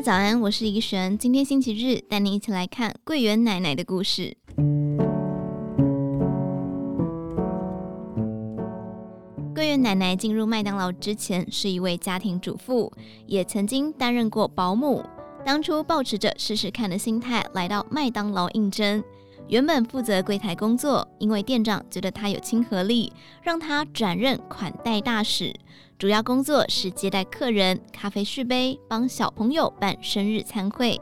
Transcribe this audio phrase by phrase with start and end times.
[0.00, 1.18] 早安，我是怡璇。
[1.18, 4.36] 今天星期日，带您一起来看桂圆奶奶的故事。
[9.52, 12.92] 桂圆奶奶进入麦当劳之前是一位家庭主妇，
[13.26, 15.04] 也曾经担任过保姆。
[15.44, 19.02] 当初抱持着试试看的心态来到麦当劳应征。
[19.48, 23.12] 原本负责柜台工作，因为店长觉得他有亲和力，
[23.42, 25.54] 让他转任款待大使。
[25.98, 31.00] 主要工作是接待客人、咖啡续杯、帮小朋友办生日餐会。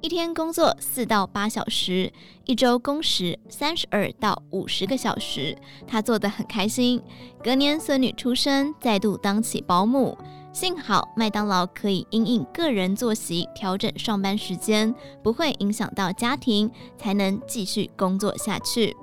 [0.00, 2.12] 一天工作四到八小时，
[2.44, 5.56] 一周工时三十二到五十个小时，
[5.86, 7.00] 他做得很开心。
[7.44, 10.18] 隔年孙女出生，再度当起保姆。
[10.52, 18.94] 幸好麦当劳可以因应个人作息调整上班时间，不会影响到家庭，才能继续工作下去。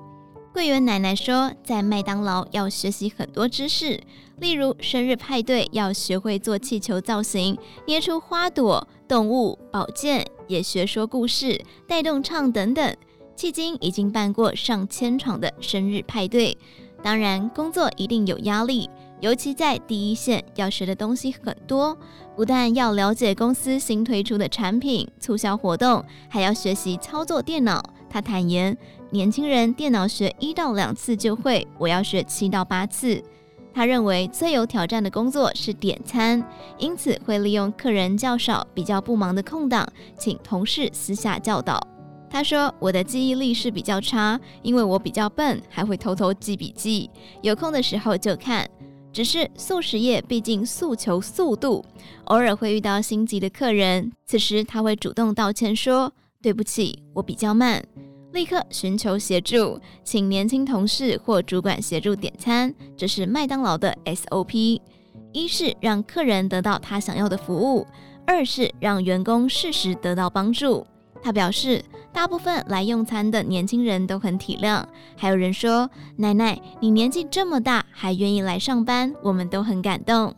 [0.53, 3.99] 桂圆奶奶说，在麦当劳要学习很多知识，
[4.37, 12.95] 例如生日派对要学会做气球造型，捏出花朵、动物、宝剑，也学说故事、带动唱等等。
[13.35, 16.55] 迄今已经办过上千场的生日派对，
[17.01, 18.87] 当然工作一定有压力。
[19.19, 21.97] 尤其在第一线，要学的东西很多，
[22.35, 27.83] 不但要了解公司新推出的产品、促销活动，还要学习操作电脑。
[28.09, 28.75] 他坦言，
[29.11, 33.21] 年轻人电脑学一到两次就会，我要学七到八次。
[33.73, 36.43] 他认为最有挑战的工作是点餐，
[36.77, 41.79] 因此会利用客人较少、比较不忙的空档，请同事私下教导。
[42.31, 47.09] 他说：“我的记忆力是比较差，因为我比较笨，还会偷偷记笔记，
[47.41, 48.67] 有空的时候就看。”
[49.11, 51.83] 只是速食业毕竟诉求速度，
[52.25, 57.83] 偶尔会遇到心急的客人，此时他会主动道歉说：“对不起，我比较慢。”
[58.31, 64.79] 立刻寻求协助，请年轻同事或主管协助点餐，这是麦当劳的 SOP。
[65.31, 67.85] 一是让客人得到他想要的服务，
[68.25, 70.85] 二是让员工适时得到帮助。
[71.21, 74.83] 他表示，大部分来用餐的年轻人都很体谅，
[75.15, 80.33] 还有人说：“奶奶，你年纪这么大还愿意来上班，我们都很感动。”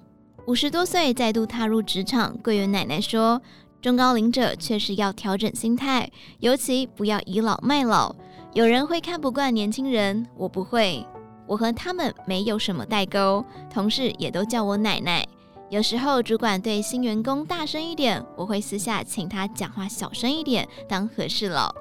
[0.47, 3.41] 五十多岁再度踏入职场，桂圆奶奶说
[3.81, 8.13] ：“中高龄者确实要调整心态，尤其不要倚老卖老。
[8.53, 11.05] 有人会看不惯年轻人，我不会，
[11.47, 13.43] 我和他们没有什么代沟，
[13.73, 15.25] 同事也都叫我奶奶。”
[15.71, 21.73] 有时候主管对新员工大声一点，我会私下请他讲话小声一点，当和事佬。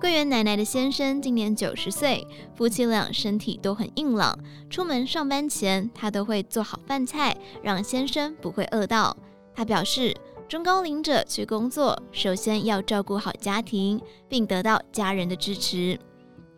[0.00, 2.26] 桂圆奶奶的先生今年九十岁，
[2.56, 4.36] 夫妻俩身体都很硬朗。
[4.68, 9.16] 出门上班前，他都会做好饭菜，让先生不会饿到。
[9.54, 10.12] 他表示，
[10.48, 15.96] 中高龄者去工作，首先要照顾好家庭，并得到家人的支持。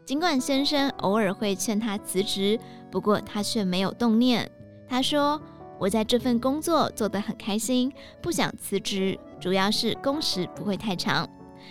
[0.07, 2.59] 尽管先生偶尔会劝他辞职，
[2.91, 4.51] 不过他却没有动念。
[4.89, 5.39] 他说。
[5.83, 11.29] 我在这份工作做得很开心，不想辞职，主要是工时不会太长。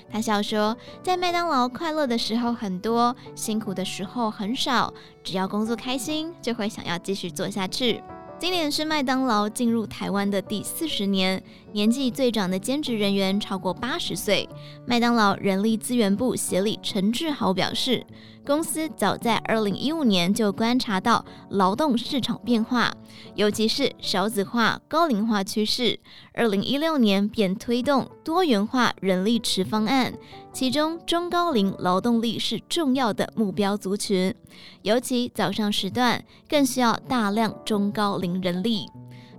[0.09, 4.93] 他笑说，在麦当劳快乐的时候很多，辛苦的时候很少。
[5.23, 8.03] 只要工作开心，就会想要继续做下去。
[8.41, 11.43] 今年是麦当劳进入台湾的第四十年，
[11.73, 14.49] 年纪最长的兼职人员超过八十岁。
[14.83, 18.03] 麦当劳人力资源部协理陈志豪表示，
[18.43, 22.91] 公司早在二零一五年就观察到劳动市场变化，
[23.35, 25.99] 尤其是少子化、高龄化趋势。
[26.33, 30.11] 二零一六年便推动多元化人力池方案，
[30.53, 34.33] 其中中高龄劳动力是重要的目标族群，
[34.81, 38.85] 尤其早上时段更需要大量中高龄人力。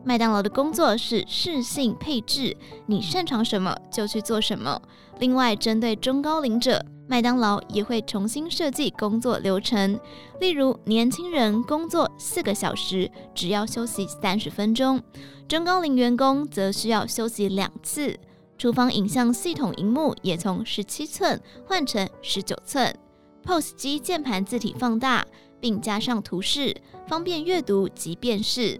[0.04, 2.56] 麦当劳的工作是适性配置，
[2.86, 4.80] 你擅长什么就去做什么。
[5.20, 10.00] 另外，针对中高龄者，麦当劳也会重新设计工作流程，
[10.40, 14.98] 例如年轻人工作四个小时，只要休息三十分钟；
[15.46, 18.18] 中高龄员工则需要休息两次。
[18.62, 22.96] 厨房影像系统荧幕也从十七寸换成十九寸
[23.42, 25.26] ，POS 机键盘字体放大，
[25.58, 26.72] 并加上图示，
[27.08, 28.78] 方便阅读及辨识。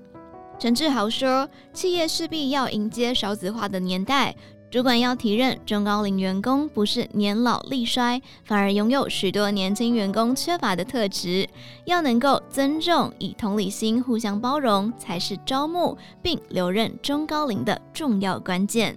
[0.57, 4.37] 陈志豪说：“企业势必要迎接少子化的年代，
[4.71, 11.49] 主管要提认中高龄员工不是年老力衰，反而拥有许多年轻员工缺乏的特质，
[11.87, 18.97] 要能够尊重、以同理心互相包容，才是招募并留任中高龄的重要关键。”